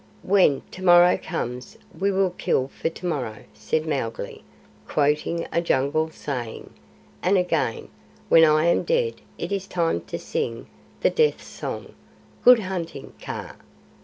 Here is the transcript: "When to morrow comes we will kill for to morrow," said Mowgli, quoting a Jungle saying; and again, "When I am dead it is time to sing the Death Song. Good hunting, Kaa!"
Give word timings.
"When 0.23 0.63
to 0.71 0.83
morrow 0.83 1.15
comes 1.21 1.77
we 1.95 2.11
will 2.11 2.31
kill 2.31 2.69
for 2.69 2.89
to 2.89 3.05
morrow," 3.05 3.43
said 3.53 3.85
Mowgli, 3.85 4.43
quoting 4.87 5.45
a 5.51 5.61
Jungle 5.61 6.09
saying; 6.09 6.71
and 7.21 7.37
again, 7.37 7.87
"When 8.27 8.43
I 8.43 8.65
am 8.65 8.81
dead 8.81 9.21
it 9.37 9.51
is 9.51 9.67
time 9.67 10.01
to 10.05 10.17
sing 10.17 10.65
the 11.01 11.11
Death 11.11 11.43
Song. 11.43 11.93
Good 12.43 12.61
hunting, 12.61 13.13
Kaa!" 13.21 13.53